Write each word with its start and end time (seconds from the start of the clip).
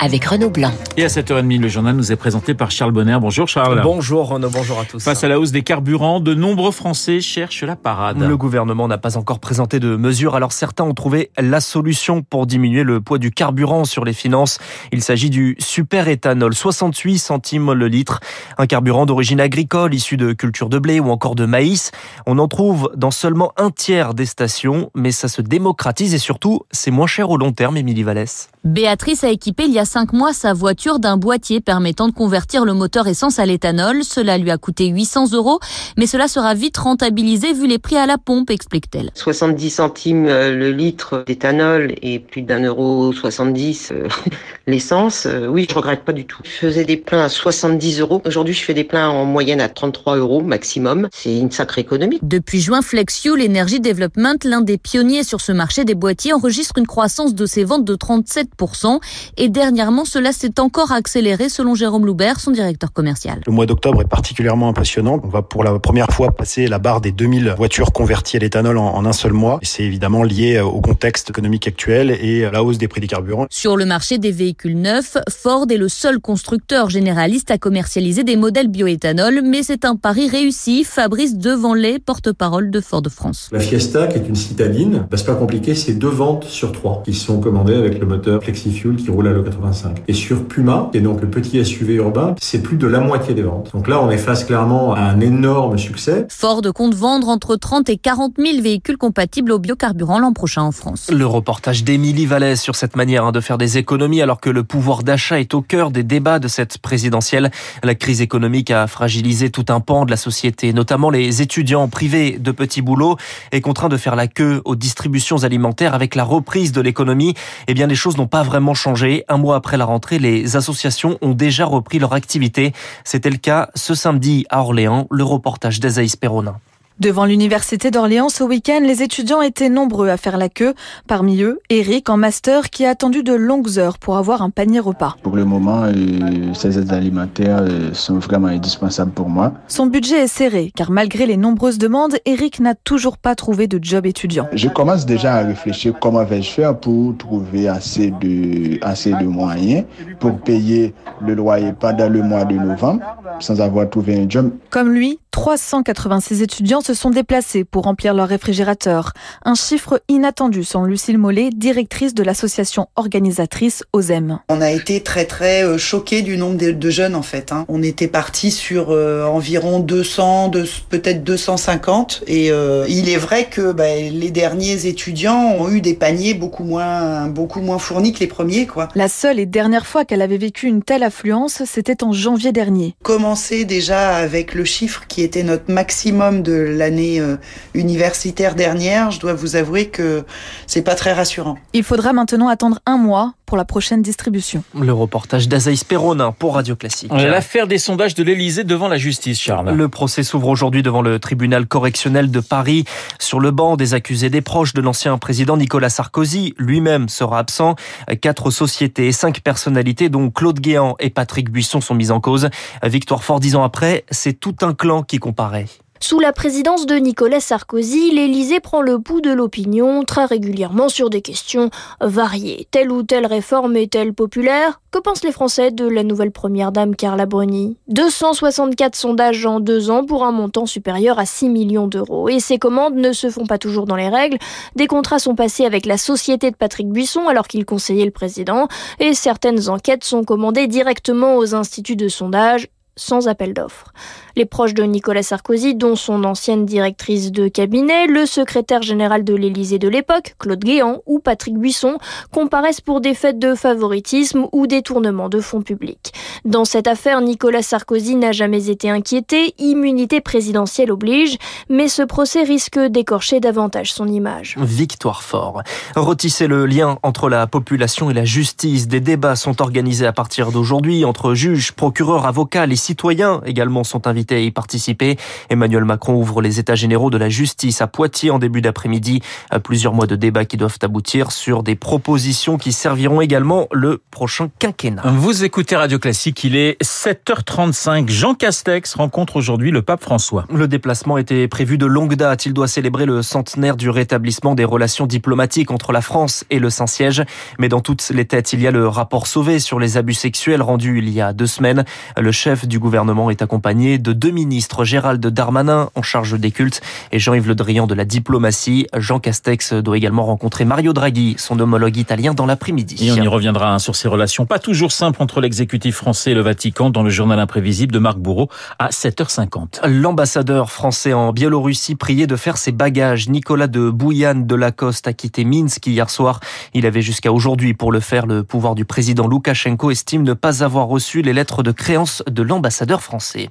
avec 0.00 0.24
Renaud 0.24 0.50
Blanc. 0.50 0.72
Et 0.96 1.04
à 1.04 1.08
7h30, 1.08 1.60
le 1.60 1.68
journal 1.68 1.94
nous 1.94 2.12
est 2.12 2.16
présenté 2.16 2.54
par 2.54 2.70
Charles 2.70 2.92
Bonner. 2.92 3.18
Bonjour 3.20 3.48
Charles. 3.48 3.80
Bonjour 3.82 4.28
Renaud, 4.28 4.50
bonjour 4.50 4.80
à 4.80 4.84
tous. 4.84 5.02
Face 5.02 5.24
à 5.24 5.28
la 5.28 5.40
hausse 5.40 5.52
des 5.52 5.62
carburants, 5.62 6.20
de 6.20 6.34
nombreux 6.34 6.70
Français 6.70 7.20
cherchent 7.20 7.62
la 7.64 7.76
parade. 7.76 8.18
Le 8.18 8.36
gouvernement 8.36 8.88
n'a 8.88 8.98
pas 8.98 9.16
encore 9.16 9.38
présenté 9.40 9.80
de 9.80 9.96
mesures, 9.96 10.34
alors 10.34 10.52
certains 10.52 10.84
ont 10.84 10.94
trouvé 10.94 11.30
la 11.36 11.60
solution 11.60 12.22
pour 12.22 12.46
diminuer 12.46 12.82
le 12.82 13.00
poids 13.00 13.18
du 13.18 13.30
carburant 13.30 13.84
sur 13.84 14.04
les 14.04 14.12
finances. 14.12 14.58
Il 14.92 15.02
s'agit 15.02 15.30
du 15.30 15.56
super-éthanol, 15.58 16.54
68 16.54 17.18
centimes 17.18 17.72
le 17.72 17.88
litre, 17.88 18.20
un 18.56 18.66
carburant 18.66 19.06
d'origine 19.06 19.40
agricole 19.40 19.94
issu 19.94 20.16
de 20.16 20.32
cultures 20.32 20.68
de 20.68 20.78
blé 20.78 21.00
ou 21.00 21.10
encore 21.10 21.34
de 21.34 21.46
maïs. 21.46 21.90
On 22.26 22.38
en 22.38 22.48
trouve 22.48 22.90
dans 22.96 23.10
seulement 23.10 23.52
un 23.56 23.70
tiers 23.70 24.14
des 24.14 24.26
stations, 24.26 24.90
mais 24.94 25.10
ça 25.10 25.28
se 25.28 25.42
démocratise 25.42 26.14
et 26.14 26.18
surtout, 26.18 26.60
c'est 26.70 26.90
moins 26.90 27.06
cher 27.06 27.30
au 27.30 27.36
long 27.36 27.52
terme, 27.52 27.76
Émilie 27.76 28.02
Vallès. 28.02 28.50
Béatrice 28.64 29.24
a 29.24 29.30
équipé 29.30 29.64
il 29.64 29.72
y 29.72 29.78
a 29.78 29.84
cinq 29.88 30.12
mois 30.12 30.32
sa 30.32 30.52
voiture 30.52 30.98
d'un 30.98 31.16
boîtier 31.16 31.60
permettant 31.60 32.08
de 32.08 32.12
convertir 32.12 32.64
le 32.64 32.74
moteur 32.74 33.08
essence 33.08 33.38
à 33.38 33.46
l'éthanol. 33.46 34.04
Cela 34.04 34.38
lui 34.38 34.50
a 34.50 34.58
coûté 34.58 34.86
800 34.88 35.32
euros, 35.32 35.58
mais 35.96 36.06
cela 36.06 36.28
sera 36.28 36.54
vite 36.54 36.76
rentabilisé 36.76 37.52
vu 37.54 37.66
les 37.66 37.78
prix 37.78 37.96
à 37.96 38.06
la 38.06 38.18
pompe, 38.18 38.50
explique-t-elle. 38.50 39.10
70 39.14 39.70
centimes 39.70 40.26
euh, 40.26 40.54
le 40.54 40.70
litre 40.70 41.24
d'éthanol 41.26 41.94
et 42.02 42.18
plus 42.18 42.42
d'un 42.42 42.62
euro 42.62 43.12
70 43.12 43.92
euh, 43.92 44.08
l'essence. 44.66 45.26
Euh, 45.26 45.46
oui, 45.46 45.66
je 45.68 45.74
regrette 45.74 46.04
pas 46.04 46.12
du 46.12 46.26
tout. 46.26 46.40
Je 46.44 46.50
faisais 46.50 46.84
des 46.84 46.98
pleins 46.98 47.24
à 47.24 47.28
70 47.28 48.00
euros. 48.00 48.22
Aujourd'hui, 48.26 48.54
je 48.54 48.62
fais 48.62 48.74
des 48.74 48.84
pleins 48.84 49.08
en 49.08 49.24
moyenne 49.24 49.60
à 49.60 49.68
33 49.68 50.18
euros 50.18 50.42
maximum. 50.42 51.08
C'est 51.12 51.36
une 51.36 51.50
sacrée 51.50 51.80
économie. 51.80 52.18
Depuis 52.22 52.60
juin, 52.60 52.82
FlexFuel 52.82 53.42
Energy 53.42 53.80
Development, 53.80 54.36
l'un 54.44 54.60
des 54.60 54.76
pionniers 54.76 55.24
sur 55.24 55.40
ce 55.40 55.52
marché 55.52 55.84
des 55.84 55.94
boîtiers, 55.94 56.34
enregistre 56.34 56.76
une 56.76 56.86
croissance 56.86 57.34
de 57.34 57.46
ses 57.46 57.64
ventes 57.64 57.84
de 57.84 57.96
37%. 57.96 59.00
Et 59.38 59.48
dernièrement, 59.78 60.04
cela 60.04 60.32
s'est 60.32 60.58
encore 60.58 60.90
accéléré 60.90 61.48
selon 61.48 61.76
Jérôme 61.76 62.04
Loubert, 62.04 62.40
son 62.40 62.50
directeur 62.50 62.92
commercial. 62.92 63.42
Le 63.46 63.52
mois 63.52 63.64
d'octobre 63.64 64.02
est 64.02 64.08
particulièrement 64.08 64.68
impressionnant. 64.68 65.20
On 65.22 65.28
va 65.28 65.42
pour 65.42 65.62
la 65.62 65.78
première 65.78 66.08
fois 66.08 66.32
passer 66.32 66.66
la 66.66 66.80
barre 66.80 67.00
des 67.00 67.12
2000 67.12 67.54
voitures 67.56 67.92
converties 67.92 68.38
à 68.38 68.40
l'éthanol 68.40 68.76
en, 68.76 68.92
en 68.92 69.06
un 69.06 69.12
seul 69.12 69.32
mois. 69.32 69.60
C'est 69.62 69.84
évidemment 69.84 70.24
lié 70.24 70.58
au 70.58 70.80
contexte 70.80 71.30
économique 71.30 71.68
actuel 71.68 72.10
et 72.20 72.44
à 72.44 72.50
la 72.50 72.64
hausse 72.64 72.78
des 72.78 72.88
prix 72.88 73.00
des 73.00 73.06
carburants. 73.06 73.46
Sur 73.50 73.76
le 73.76 73.86
marché 73.86 74.18
des 74.18 74.32
véhicules 74.32 74.76
neufs, 74.76 75.16
Ford 75.30 75.66
est 75.70 75.76
le 75.76 75.88
seul 75.88 76.18
constructeur 76.18 76.90
généraliste 76.90 77.52
à 77.52 77.58
commercialiser 77.58 78.24
des 78.24 78.34
modèles 78.34 78.66
bioéthanol, 78.66 79.42
mais 79.44 79.62
c'est 79.62 79.84
un 79.84 79.94
pari 79.94 80.28
réussi. 80.28 80.82
Fabrice 80.82 81.38
Devanlay, 81.38 82.00
porte-parole 82.00 82.72
de 82.72 82.80
Ford 82.80 83.04
France. 83.08 83.48
La 83.52 83.60
Fiesta, 83.60 84.08
qui 84.08 84.18
est 84.18 84.28
une 84.28 84.34
citadine, 84.34 85.06
bah, 85.08 85.16
c'est 85.16 85.26
pas 85.26 85.36
compliqué, 85.36 85.76
c'est 85.76 85.94
deux 85.94 86.08
ventes 86.08 86.46
sur 86.46 86.72
trois 86.72 87.04
qui 87.04 87.14
sont 87.14 87.38
commandées 87.38 87.76
avec 87.76 88.00
le 88.00 88.06
moteur 88.06 88.42
FlexiFuel 88.42 88.96
qui 88.96 89.12
roule 89.12 89.28
à 89.28 89.30
l'E85. 89.68 89.96
Et 90.08 90.12
sur 90.12 90.46
Puma, 90.46 90.88
qui 90.92 90.98
est 90.98 91.00
donc 91.00 91.20
le 91.20 91.28
petit 91.28 91.64
SUV 91.64 91.94
urbain, 91.94 92.34
c'est 92.40 92.62
plus 92.62 92.76
de 92.76 92.86
la 92.86 93.00
moitié 93.00 93.34
des 93.34 93.42
ventes. 93.42 93.70
Donc 93.72 93.88
là, 93.88 94.00
on 94.02 94.10
est 94.10 94.18
face 94.18 94.44
clairement 94.44 94.94
à 94.94 95.00
un 95.00 95.20
énorme 95.20 95.78
succès. 95.78 96.26
Ford 96.28 96.62
compte 96.74 96.94
vendre 96.94 97.28
entre 97.28 97.56
30 97.56 97.88
et 97.88 97.96
40 97.96 98.34
000 98.38 98.62
véhicules 98.62 98.96
compatibles 98.96 99.52
au 99.52 99.58
biocarburant 99.58 100.18
l'an 100.18 100.32
prochain 100.32 100.62
en 100.62 100.72
France. 100.72 101.10
Le 101.12 101.26
reportage 101.26 101.84
d'Émilie 101.84 102.26
Vallès 102.26 102.60
sur 102.60 102.76
cette 102.76 102.96
manière 102.96 103.24
hein, 103.24 103.32
de 103.32 103.40
faire 103.40 103.58
des 103.58 103.78
économies 103.78 104.22
alors 104.22 104.40
que 104.40 104.50
le 104.50 104.64
pouvoir 104.64 105.02
d'achat 105.02 105.40
est 105.40 105.54
au 105.54 105.62
cœur 105.62 105.90
des 105.90 106.02
débats 106.02 106.38
de 106.38 106.48
cette 106.48 106.78
présidentielle. 106.78 107.50
La 107.82 107.94
crise 107.94 108.20
économique 108.20 108.70
a 108.70 108.86
fragilisé 108.86 109.50
tout 109.50 109.66
un 109.68 109.80
pan 109.80 110.04
de 110.04 110.10
la 110.10 110.16
société, 110.16 110.72
notamment 110.72 111.10
les 111.10 111.42
étudiants 111.42 111.88
privés 111.88 112.38
de 112.38 112.50
petits 112.52 112.82
boulots 112.82 113.16
et 113.52 113.60
contraints 113.60 113.88
de 113.88 113.96
faire 113.96 114.16
la 114.16 114.26
queue 114.26 114.62
aux 114.64 114.76
distributions 114.76 115.44
alimentaires 115.44 115.94
avec 115.94 116.14
la 116.14 116.24
reprise 116.24 116.72
de 116.72 116.80
l'économie. 116.80 117.34
Eh 117.66 117.74
bien, 117.74 117.86
les 117.86 117.94
choses 117.94 118.16
n'ont 118.16 118.26
pas 118.26 118.42
vraiment 118.42 118.74
changé. 118.74 119.24
Un 119.28 119.36
mois 119.36 119.56
après 119.58 119.76
la 119.76 119.84
rentrée, 119.84 120.18
les 120.18 120.56
associations 120.56 121.18
ont 121.20 121.34
déjà 121.34 121.66
repris 121.66 121.98
leur 121.98 122.14
activité. 122.14 122.72
C'était 123.04 123.30
le 123.30 123.36
cas 123.36 123.68
ce 123.74 123.94
samedi 123.94 124.46
à 124.48 124.60
Orléans, 124.60 125.06
le 125.10 125.24
reportage 125.24 125.80
d'Azaïs 125.80 126.16
Perronin. 126.16 126.58
Devant 127.00 127.26
l'université 127.26 127.92
d'Orléans 127.92 128.28
ce 128.28 128.42
week-end, 128.42 128.80
les 128.82 129.04
étudiants 129.04 129.40
étaient 129.40 129.68
nombreux 129.68 130.08
à 130.08 130.16
faire 130.16 130.36
la 130.36 130.48
queue. 130.48 130.74
Parmi 131.06 131.42
eux, 131.42 131.60
Eric 131.70 132.10
en 132.10 132.16
master 132.16 132.70
qui 132.70 132.84
a 132.84 132.90
attendu 132.90 133.22
de 133.22 133.34
longues 133.34 133.78
heures 133.78 133.98
pour 133.98 134.16
avoir 134.16 134.42
un 134.42 134.50
panier 134.50 134.80
repas. 134.80 135.14
Pour 135.22 135.36
le 135.36 135.44
moment, 135.44 135.84
euh, 135.84 136.52
ces 136.54 136.76
aides 136.76 136.92
alimentaires 136.92 137.60
euh, 137.60 137.94
sont 137.94 138.18
vraiment 138.18 138.48
indispensables 138.48 139.12
pour 139.12 139.28
moi. 139.28 139.52
Son 139.68 139.86
budget 139.86 140.24
est 140.24 140.26
serré 140.26 140.72
car 140.74 140.90
malgré 140.90 141.26
les 141.26 141.36
nombreuses 141.36 141.78
demandes, 141.78 142.16
Eric 142.26 142.58
n'a 142.58 142.74
toujours 142.74 143.16
pas 143.16 143.36
trouvé 143.36 143.68
de 143.68 143.78
job 143.80 144.04
étudiant. 144.04 144.48
Je 144.52 144.68
commence 144.68 145.06
déjà 145.06 145.34
à 145.34 145.44
réfléchir 145.44 145.94
comment 146.00 146.24
vais-je 146.24 146.50
faire 146.50 146.76
pour 146.76 147.16
trouver 147.16 147.68
assez 147.68 148.10
de, 148.10 148.84
assez 148.84 149.12
de 149.12 149.24
moyens 149.24 149.84
pour 150.18 150.36
payer 150.40 150.94
le 151.20 151.34
loyer 151.34 151.72
pendant 151.78 152.08
le 152.08 152.24
mois 152.24 152.44
de 152.44 152.54
novembre 152.54 153.02
sans 153.38 153.60
avoir 153.60 153.88
trouvé 153.88 154.20
un 154.20 154.28
job. 154.28 154.50
Comme 154.70 154.90
lui, 154.92 155.20
386 155.30 156.42
étudiants 156.42 156.80
se 156.80 156.94
sont 156.94 157.10
déplacés 157.10 157.64
pour 157.64 157.84
remplir 157.84 158.14
leur 158.14 158.28
réfrigérateur. 158.28 159.12
Un 159.44 159.54
chiffre 159.54 160.02
inattendu 160.08 160.64
selon 160.64 160.84
Lucille 160.84 161.18
Mollet, 161.18 161.50
directrice 161.50 162.14
de 162.14 162.22
l'association 162.22 162.88
organisatrice 162.96 163.84
OSEM. 163.92 164.40
On 164.48 164.60
a 164.60 164.70
été 164.70 165.02
très 165.02 165.24
très 165.24 165.78
choqués 165.78 166.22
du 166.22 166.36
nombre 166.36 166.56
de, 166.56 166.90
jeunes 166.90 167.14
en 167.14 167.22
fait. 167.22 167.52
Hein. 167.52 167.64
On 167.68 167.82
était 167.82 168.08
parti 168.08 168.50
sur 168.50 168.90
euh, 168.90 169.24
environ 169.24 169.80
200, 169.80 170.48
de, 170.48 170.64
peut-être 170.88 171.24
250 171.24 172.24
et 172.26 172.50
euh, 172.50 172.86
il 172.88 173.08
est 173.08 173.16
vrai 173.16 173.46
que 173.46 173.72
bah, 173.72 173.96
les 173.96 174.30
derniers 174.30 174.86
étudiants 174.86 175.56
ont 175.58 175.70
eu 175.70 175.80
des 175.80 175.94
paniers 175.94 176.34
beaucoup 176.34 176.64
moins, 176.64 177.28
beaucoup 177.28 177.60
moins 177.60 177.78
fournis 177.78 178.12
que 178.12 178.20
les 178.20 178.26
premiers. 178.26 178.66
Quoi. 178.66 178.88
La 178.94 179.08
seule 179.08 179.38
et 179.38 179.46
dernière 179.46 179.86
fois 179.86 180.04
qu'elle 180.04 180.22
avait 180.22 180.38
vécu 180.38 180.66
une 180.66 180.82
telle 180.82 181.02
affluence, 181.02 181.62
c'était 181.64 182.02
en 182.02 182.12
janvier 182.12 182.52
dernier. 182.52 182.94
Commencer 183.02 183.64
déjà 183.64 184.16
avec 184.16 184.54
le 184.54 184.64
chiffre 184.64 185.04
qui 185.08 185.22
était 185.28 185.42
notre 185.42 185.70
maximum 185.70 186.42
de 186.42 186.54
l'année 186.54 187.20
euh, 187.20 187.36
universitaire 187.74 188.54
dernière, 188.54 189.10
je 189.10 189.20
dois 189.20 189.34
vous 189.34 189.56
avouer 189.56 189.88
que 189.88 190.24
c'est 190.66 190.82
pas 190.82 190.94
très 190.94 191.12
rassurant. 191.12 191.58
Il 191.74 191.84
faudra 191.84 192.14
maintenant 192.14 192.48
attendre 192.48 192.80
un 192.86 192.96
mois 192.96 193.34
pour 193.48 193.56
la 193.56 193.64
prochaine 193.64 194.02
distribution. 194.02 194.62
Le 194.78 194.92
reportage 194.92 195.48
d'Azaïs 195.48 195.82
Perronin 195.82 196.32
pour 196.32 196.54
Radio 196.56 196.76
Classique. 196.76 197.10
L'affaire 197.10 197.66
des 197.66 197.78
sondages 197.78 198.14
de 198.14 198.22
l'Elysée 198.22 198.62
devant 198.62 198.88
la 198.88 198.98
justice, 198.98 199.40
Charles. 199.40 199.74
Le 199.74 199.88
procès 199.88 200.22
s'ouvre 200.22 200.48
aujourd'hui 200.48 200.82
devant 200.82 201.00
le 201.00 201.18
tribunal 201.18 201.66
correctionnel 201.66 202.30
de 202.30 202.40
Paris. 202.40 202.84
Sur 203.18 203.40
le 203.40 203.50
banc 203.50 203.76
des 203.76 203.94
accusés 203.94 204.28
des 204.28 204.42
proches 204.42 204.74
de 204.74 204.82
l'ancien 204.82 205.16
président 205.16 205.56
Nicolas 205.56 205.88
Sarkozy, 205.88 206.52
lui-même 206.58 207.08
sera 207.08 207.38
absent. 207.38 207.74
Quatre 208.20 208.50
sociétés 208.50 209.06
et 209.06 209.12
cinq 209.12 209.40
personnalités, 209.40 210.10
dont 210.10 210.28
Claude 210.28 210.60
Guéant 210.60 210.96
et 211.00 211.08
Patrick 211.08 211.50
Buisson, 211.50 211.80
sont 211.80 211.94
mises 211.94 212.10
en 212.10 212.20
cause. 212.20 212.50
Victoire 212.82 213.24
fort 213.24 213.40
dix 213.40 213.56
ans 213.56 213.64
après, 213.64 214.04
c'est 214.10 214.38
tout 214.38 214.56
un 214.60 214.74
clan 214.74 215.02
qui 215.02 215.18
comparaît. 215.18 215.64
Sous 216.00 216.20
la 216.20 216.32
présidence 216.32 216.86
de 216.86 216.94
Nicolas 216.94 217.40
Sarkozy, 217.40 218.12
l'Élysée 218.12 218.60
prend 218.60 218.82
le 218.82 219.00
pouls 219.00 219.20
de 219.20 219.32
l'opinion 219.32 220.04
très 220.04 220.26
régulièrement 220.26 220.88
sur 220.88 221.10
des 221.10 221.22
questions 221.22 221.70
variées. 222.00 222.68
Telle 222.70 222.92
ou 222.92 223.02
telle 223.02 223.26
réforme 223.26 223.76
est-elle 223.76 224.14
populaire? 224.14 224.80
Que 224.92 225.00
pensent 225.00 225.24
les 225.24 225.32
Français 225.32 225.72
de 225.72 225.86
la 225.86 226.04
nouvelle 226.04 226.30
première 226.30 226.70
dame 226.70 226.94
Carla 226.94 227.26
Bruni? 227.26 227.76
264 227.88 228.94
sondages 228.94 229.44
en 229.44 229.58
deux 229.58 229.90
ans 229.90 230.04
pour 230.04 230.24
un 230.24 230.30
montant 230.30 230.66
supérieur 230.66 231.18
à 231.18 231.26
6 231.26 231.48
millions 231.48 231.88
d'euros. 231.88 232.28
Et 232.28 232.38
ces 232.38 232.58
commandes 232.58 232.94
ne 232.94 233.12
se 233.12 233.28
font 233.28 233.46
pas 233.46 233.58
toujours 233.58 233.86
dans 233.86 233.96
les 233.96 234.08
règles. 234.08 234.38
Des 234.76 234.86
contrats 234.86 235.18
sont 235.18 235.34
passés 235.34 235.66
avec 235.66 235.84
la 235.84 235.98
société 235.98 236.52
de 236.52 236.56
Patrick 236.56 236.88
Buisson 236.88 237.26
alors 237.26 237.48
qu'il 237.48 237.64
conseillait 237.64 238.04
le 238.04 238.12
président. 238.12 238.68
Et 239.00 239.14
certaines 239.14 239.68
enquêtes 239.68 240.04
sont 240.04 240.22
commandées 240.22 240.68
directement 240.68 241.36
aux 241.36 241.56
instituts 241.56 241.96
de 241.96 242.08
sondage 242.08 242.68
sans 242.98 243.28
appel 243.28 243.54
d'offres. 243.54 243.92
Les 244.38 244.46
proches 244.46 244.72
de 244.72 244.84
Nicolas 244.84 245.24
Sarkozy, 245.24 245.74
dont 245.74 245.96
son 245.96 246.22
ancienne 246.22 246.64
directrice 246.64 247.32
de 247.32 247.48
cabinet, 247.48 248.06
le 248.06 248.24
secrétaire 248.24 248.82
général 248.82 249.24
de 249.24 249.34
l'Élysée 249.34 249.80
de 249.80 249.88
l'époque, 249.88 250.36
Claude 250.38 250.60
Guéant, 250.60 250.98
ou 251.06 251.18
Patrick 251.18 251.58
Buisson, 251.58 251.98
comparaissent 252.32 252.80
pour 252.80 253.00
des 253.00 253.14
faits 253.14 253.40
de 253.40 253.56
favoritisme 253.56 254.46
ou 254.52 254.68
détournement 254.68 255.28
de 255.28 255.40
fonds 255.40 255.62
publics. 255.62 256.12
Dans 256.44 256.64
cette 256.64 256.86
affaire, 256.86 257.20
Nicolas 257.20 257.62
Sarkozy 257.62 258.14
n'a 258.14 258.30
jamais 258.30 258.70
été 258.70 258.88
inquiété, 258.88 259.54
immunité 259.58 260.20
présidentielle 260.20 260.92
oblige, 260.92 261.36
mais 261.68 261.88
ce 261.88 262.02
procès 262.02 262.44
risque 262.44 262.78
d'écorcher 262.78 263.40
davantage 263.40 263.92
son 263.92 264.06
image. 264.06 264.54
Victoire 264.60 265.24
fort. 265.24 265.64
Retisser 265.96 266.46
le 266.46 266.64
lien 266.64 266.96
entre 267.02 267.28
la 267.28 267.48
population 267.48 268.08
et 268.08 268.14
la 268.14 268.24
justice. 268.24 268.86
Des 268.86 269.00
débats 269.00 269.34
sont 269.34 269.60
organisés 269.60 270.06
à 270.06 270.12
partir 270.12 270.52
d'aujourd'hui 270.52 271.04
entre 271.04 271.34
juges, 271.34 271.72
procureurs, 271.72 272.24
avocats. 272.24 272.66
Les 272.66 272.76
citoyens 272.76 273.40
également 273.44 273.82
sont 273.82 274.06
invités 274.06 274.27
invités 274.28 274.34
à 274.36 274.38
y 274.40 274.50
participer. 274.50 275.16
Emmanuel 275.50 275.84
Macron 275.84 276.14
ouvre 276.14 276.42
les 276.42 276.58
états 276.58 276.74
généraux 276.74 277.10
de 277.10 277.18
la 277.18 277.28
justice 277.28 277.80
à 277.80 277.86
Poitiers 277.86 278.30
en 278.30 278.38
début 278.38 278.60
d'après-midi. 278.60 279.22
Plusieurs 279.64 279.94
mois 279.94 280.06
de 280.06 280.16
débats 280.16 280.44
qui 280.44 280.56
doivent 280.56 280.78
aboutir 280.82 281.32
sur 281.32 281.62
des 281.62 281.74
propositions 281.74 282.58
qui 282.58 282.72
serviront 282.72 283.20
également 283.20 283.68
le 283.72 284.02
prochain 284.10 284.50
quinquennat. 284.58 285.02
Vous 285.04 285.44
écoutez 285.44 285.76
Radio 285.76 285.98
Classique, 285.98 286.44
il 286.44 286.56
est 286.56 286.80
7h35. 286.82 288.08
Jean 288.08 288.34
Castex 288.34 288.94
rencontre 288.94 289.36
aujourd'hui 289.36 289.70
le 289.70 289.82
pape 289.82 290.02
François. 290.02 290.44
Le 290.52 290.68
déplacement 290.68 291.18
était 291.18 291.48
prévu 291.48 291.78
de 291.78 291.86
longue 291.86 292.14
date. 292.14 292.46
Il 292.46 292.52
doit 292.52 292.68
célébrer 292.68 293.06
le 293.06 293.22
centenaire 293.22 293.76
du 293.76 293.90
rétablissement 293.90 294.54
des 294.54 294.64
relations 294.64 295.06
diplomatiques 295.06 295.70
entre 295.70 295.92
la 295.92 296.00
France 296.00 296.44
et 296.50 296.58
le 296.58 296.70
Saint-Siège. 296.70 297.24
Mais 297.58 297.68
dans 297.68 297.80
toutes 297.80 298.08
les 298.10 298.24
têtes, 298.24 298.52
il 298.52 298.60
y 298.60 298.66
a 298.66 298.70
le 298.70 298.88
rapport 298.88 299.26
Sauvé 299.26 299.58
sur 299.58 299.78
les 299.78 299.96
abus 299.96 300.14
sexuels 300.14 300.62
rendu 300.62 300.98
il 300.98 301.10
y 301.10 301.20
a 301.20 301.32
deux 301.32 301.46
semaines. 301.46 301.84
Le 302.16 302.32
chef 302.32 302.66
du 302.66 302.78
gouvernement 302.78 303.30
est 303.30 303.42
accompagné 303.42 303.98
de 303.98 304.12
deux 304.18 304.30
ministres, 304.30 304.84
Gérald 304.84 305.24
Darmanin 305.24 305.90
en 305.94 306.02
charge 306.02 306.38
des 306.38 306.50
cultes 306.50 306.80
et 307.12 307.18
Jean-Yves 307.18 307.48
Le 307.48 307.54
Drian 307.54 307.86
de 307.86 307.94
la 307.94 308.04
diplomatie. 308.04 308.86
Jean 308.96 309.20
Castex 309.20 309.72
doit 309.74 309.96
également 309.96 310.26
rencontrer 310.26 310.64
Mario 310.64 310.92
Draghi, 310.92 311.36
son 311.38 311.58
homologue 311.60 311.96
italien, 311.96 312.34
dans 312.34 312.46
l'après-midi. 312.46 312.96
Et 313.06 313.12
on 313.12 313.16
y 313.16 313.28
reviendra 313.28 313.72
hein, 313.72 313.78
sur 313.78 313.96
ces 313.96 314.08
relations 314.08 314.44
pas 314.44 314.58
toujours 314.58 314.92
simples 314.92 315.22
entre 315.22 315.40
l'exécutif 315.40 315.96
français 315.96 316.32
et 316.32 316.34
le 316.34 316.40
Vatican 316.40 316.90
dans 316.90 317.02
le 317.02 317.10
journal 317.10 317.38
imprévisible 317.38 317.92
de 317.92 317.98
Marc 317.98 318.18
Bourreau 318.18 318.48
à 318.78 318.88
7h50. 318.88 319.86
L'ambassadeur 319.86 320.70
français 320.70 321.12
en 321.12 321.32
Biélorussie 321.32 321.94
priait 321.94 322.26
de 322.26 322.36
faire 322.36 322.56
ses 322.56 322.72
bagages. 322.72 323.28
Nicolas 323.28 323.68
de 323.68 323.90
Bouillane 323.90 324.46
de 324.46 324.54
Lacoste 324.54 325.06
a 325.06 325.12
quitté 325.12 325.44
Minsk 325.44 325.86
hier 325.86 326.10
soir. 326.10 326.40
Il 326.74 326.86
avait 326.86 327.02
jusqu'à 327.02 327.32
aujourd'hui 327.32 327.74
pour 327.74 327.92
le 327.92 328.00
faire. 328.00 328.26
Le 328.26 328.42
pouvoir 328.42 328.74
du 328.74 328.84
président 328.84 329.26
Loukachenko 329.26 329.90
estime 329.90 330.22
ne 330.22 330.34
pas 330.34 330.64
avoir 330.64 330.86
reçu 330.86 331.22
les 331.22 331.32
lettres 331.32 331.62
de 331.62 331.70
créance 331.70 332.22
de 332.28 332.42
l'ambassadeur 332.42 333.02
français. 333.02 333.50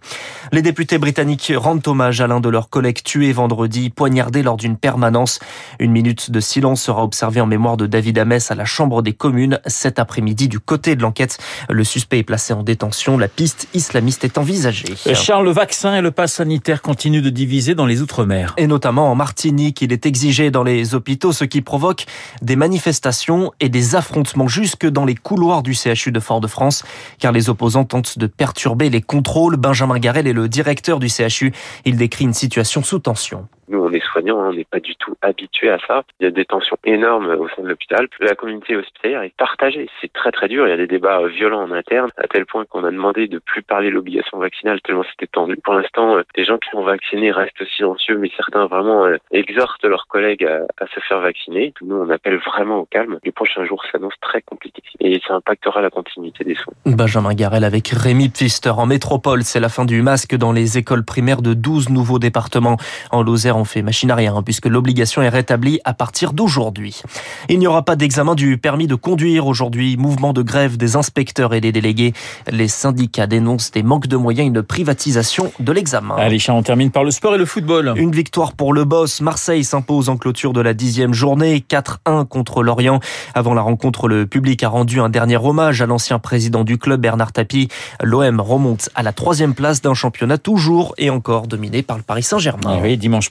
Les 0.52 0.57
députés 0.62 0.98
britanniques 0.98 1.52
rendent 1.56 1.88
hommage 1.88 2.22
à 2.22 2.28
l'un 2.28 2.40
de 2.40 2.50
leurs 2.50 2.70
collègues 2.70 3.04
tués 3.04 3.32
vendredi, 3.32 3.90
poignardé 3.90 4.44
lors 4.44 4.58
d'une 4.58 4.78
permanence. 4.78 5.40
Une 5.80 5.92
minute 5.92 6.32
de 6.32 6.40
silence 6.40 6.82
sera 6.82 7.04
observée 7.04 7.42
en 7.42 7.46
mémoire 7.46 7.78
de 7.78 7.86
David 7.86 8.18
Amès 8.18 8.50
à 8.50 8.56
la 8.56 8.66
Chambre 8.66 9.02
des 9.02 9.14
communes 9.14 9.60
cet 9.66 10.00
après-midi. 10.00 10.48
Du 10.48 10.60
côté 10.60 10.96
de 10.96 11.02
l'enquête, 11.02 11.38
le 11.70 11.84
suspect 11.84 12.20
est 12.20 12.24
placé 12.24 12.54
en 12.54 12.64
détention. 12.64 13.18
La 13.18 13.28
piste 13.28 13.68
islamiste 13.74 14.24
est 14.24 14.38
envisagée. 14.38 14.96
Charles, 15.14 15.46
le 15.46 15.52
vaccin 15.52 15.96
et 15.96 16.02
le 16.02 16.12
pass 16.12 16.34
sanitaire 16.34 16.82
continuent 16.82 17.22
de 17.22 17.30
diviser 17.30 17.76
dans 17.76 17.86
les 17.86 18.02
Outre-mer. 18.02 18.54
Et 18.58 18.68
notamment 18.68 19.12
en 19.12 19.16
Martinique, 19.16 19.82
il 19.82 19.92
est 19.92 20.06
exigé 20.06 20.52
dans 20.52 20.64
les 20.64 20.96
hôpitaux, 20.96 21.34
ce 21.34 21.44
qui 21.44 21.62
provoque 21.62 22.06
des 22.42 22.56
manifestations 22.56 23.52
et 23.60 23.70
des 23.70 23.96
affrontements 23.96 24.48
jusque 24.48 24.86
dans 24.86 25.06
les 25.06 25.16
couloirs 25.16 25.64
du 25.64 25.74
CHU 25.74 26.12
de 26.12 26.20
Fort-de-France, 26.20 26.84
car 27.20 27.32
les 27.32 27.50
opposants 27.50 27.86
tentent 27.86 28.18
de 28.18 28.28
perturber 28.28 28.90
les 28.90 29.02
contrôles. 29.02 29.58
Benjamin 29.58 30.00
Garel 30.00 30.28
est 30.28 30.34
le 30.38 30.48
directeur 30.48 31.00
du 31.00 31.10
CHU. 31.10 31.52
Il 31.86 31.98
décrit 31.98 32.26
une 32.26 32.34
situation 32.34 32.84
sous 32.84 33.00
tension. 33.00 33.48
Nous, 33.70 33.80
on 33.80 33.92
est 33.92 34.04
soignants, 34.04 34.42
hein, 34.42 34.50
on 34.50 34.54
n'est 34.54 34.64
pas 34.66 34.80
du 34.80 34.96
tout 34.96 35.16
habitués 35.22 35.70
à 35.70 35.80
ça. 35.86 36.04
Il 36.20 36.24
y 36.24 36.28
a 36.28 36.32
des 36.32 36.46
tensions 36.46 36.78
énormes 36.86 37.28
au 37.28 37.48
sein 37.50 37.64
de 37.64 37.68
l'hôpital. 37.68 38.08
La 38.20 38.36
communauté 38.36 38.76
hospitalière 38.76 39.24
est 39.24 39.36
partagée. 39.36 39.90
C'est 40.02 40.12
très 40.14 40.32
très 40.32 40.48
dur. 40.48 40.68
Il 40.68 40.70
y 40.70 40.74
a 40.74 40.78
des 40.78 40.88
débats 40.88 41.26
violents 41.28 41.64
en 41.64 41.72
interne, 41.72 42.12
à 42.18 42.28
tel 42.28 42.46
point 42.46 42.66
qu'on 42.66 42.84
a 42.84 42.92
demandé 42.92 43.28
de 43.28 43.40
plus 43.40 43.64
parler 43.64 43.90
l'obligation 43.90 44.38
vaccinale 44.38 44.82
tellement 44.82 45.04
c'était 45.10 45.28
tendu. 45.28 45.58
Pour 45.64 45.74
l'instant, 45.74 46.18
euh, 46.18 46.24
les 46.36 46.46
gens 46.46 46.58
qui 46.58 46.70
sont 46.70 46.84
vaccinés 46.84 47.32
restent 47.32 47.66
silencieux, 47.76 48.18
mais 48.18 48.32
certains 48.36 48.66
vraiment 48.68 49.06
euh, 49.06 49.18
exhortent 49.32 49.84
leurs 49.84 50.08
collègues 50.08 50.46
à, 50.46 50.62
à, 50.84 50.88
se 50.88 51.00
faire 51.02 51.20
vacciner. 51.20 51.74
Nous, 51.82 51.96
on 51.96 52.10
appelle 52.10 52.38
vraiment 52.38 52.80
au 52.80 52.86
calme. 52.86 53.20
Les 53.24 53.32
prochains 53.32 53.66
jours 53.66 53.84
s'annoncent 53.92 54.18
très 54.22 54.42
compliqués 54.42 54.82
et 55.00 55.20
ça 55.28 55.36
impactera 55.36 55.82
la 55.82 55.90
continuité 55.90 56.44
des 56.44 56.56
soins. 56.56 56.74
Benjamin 56.86 57.34
Garel 57.34 57.64
avec 57.64 57.90
Rémi 57.90 58.30
Pfister 58.30 58.70
en 58.70 58.86
métropole. 58.86 59.44
C'est 59.44 59.60
la 59.60 59.70
fin 59.70 59.86
du 59.86 60.02
masque 60.02 60.36
dans 60.36 60.52
les 60.52 60.78
écoles 60.78 61.04
primaires 61.04 61.42
de 61.42 61.54
12 61.54 61.90
nouveaux 61.90 62.20
départements. 62.20 62.78
En 63.12 63.24
Lozère, 63.24 63.57
on 63.58 63.66
fait 63.66 63.82
machine 63.82 64.12
arrière 64.12 64.36
hein, 64.36 64.44
puisque 64.44 64.68
l'obligation 64.68 65.22
est 65.22 65.30
rétablie 65.30 65.80
à 65.84 65.94
partir 65.94 66.34
d'aujourd'hui. 66.34 67.02
Il 67.50 67.60
n'y 67.60 67.68
aura 67.68 67.84
pas 67.84 67.96
d'examen 67.96 68.36
du 68.36 68.58
permis 68.58 68.88
de 68.88 68.96
conduire 68.96 69.48
aujourd'hui. 69.48 69.98
Mouvement 69.98 70.34
de 70.34 70.42
grève 70.42 70.78
des 70.78 70.96
inspecteurs 70.96 71.54
et 71.54 71.62
des 71.62 71.72
délégués. 71.72 72.14
Les 72.50 72.68
syndicats 72.68 73.28
dénoncent 73.28 73.72
des 73.72 73.84
manques 73.84 74.08
de 74.08 74.18
moyens, 74.18 74.48
une 74.48 74.64
privatisation 74.64 75.52
de 75.60 75.72
l'examen. 75.72 76.16
Allez, 76.18 76.38
on 76.50 76.64
termine 76.64 76.92
par 76.92 77.04
le 77.04 77.12
sport 77.12 77.36
et 77.36 77.38
le 77.38 77.46
football. 77.46 77.94
Une 77.98 78.12
victoire 78.12 78.54
pour 78.54 78.74
le 78.74 78.86
boss. 78.86 79.22
Marseille 79.22 79.64
s'impose 79.64 80.10
en 80.10 80.18
clôture 80.18 80.54
de 80.54 80.62
la 80.62 80.74
dixième 80.74 81.14
journée. 81.14 81.64
4-1 81.70 82.26
contre 82.26 82.64
Lorient. 82.64 83.00
Avant 83.34 83.54
la 83.54 83.62
rencontre, 83.62 84.08
le 84.08 84.26
public 84.26 84.64
a 84.64 84.70
rendu 84.70 85.00
un 85.00 85.10
dernier 85.10 85.38
hommage 85.38 85.82
à 85.82 85.86
l'ancien 85.86 86.20
président 86.20 86.64
du 86.64 86.78
club, 86.78 87.02
Bernard 87.02 87.32
Tapie. 87.32 87.68
L'OM 88.02 88.40
remonte 88.40 88.90
à 88.96 89.04
la 89.04 89.14
troisième 89.14 89.54
place 89.54 89.82
d'un 89.82 89.94
championnat 89.94 90.38
toujours 90.38 90.94
et 90.98 91.10
encore 91.10 91.48
dominé 91.48 91.82
par 91.82 91.98
le 91.98 92.04
Paris 92.04 92.24
Saint-Germain. 92.24 92.80
Oui, 92.82 92.98
dimanche 92.98 93.30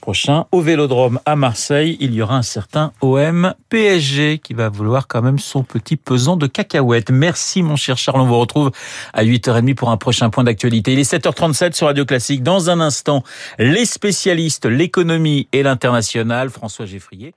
au 0.51 0.61
Vélodrome 0.61 1.19
à 1.25 1.35
Marseille, 1.35 1.97
il 1.99 2.13
y 2.13 2.21
aura 2.21 2.37
un 2.37 2.41
certain 2.41 2.91
OM 3.01 3.53
PSG 3.69 4.39
qui 4.39 4.53
va 4.53 4.69
vouloir 4.69 5.07
quand 5.07 5.21
même 5.21 5.39
son 5.39 5.63
petit 5.63 5.97
pesant 5.97 6.37
de 6.37 6.47
cacahuètes. 6.47 7.11
Merci 7.11 7.61
mon 7.61 7.75
cher 7.75 7.97
Charles, 7.97 8.21
on 8.21 8.25
vous 8.25 8.39
retrouve 8.39 8.71
à 9.13 9.23
8h30 9.23 9.75
pour 9.75 9.89
un 9.89 9.97
prochain 9.97 10.29
point 10.29 10.43
d'actualité. 10.43 10.93
Il 10.93 10.99
est 10.99 11.11
7h37 11.11 11.73
sur 11.73 11.87
Radio 11.87 12.05
Classique. 12.05 12.43
Dans 12.43 12.69
un 12.69 12.79
instant, 12.79 13.23
les 13.59 13.85
spécialistes, 13.85 14.65
l'économie 14.65 15.47
et 15.53 15.63
l'international, 15.63 16.49
François 16.49 16.85
Geffrier. 16.85 17.33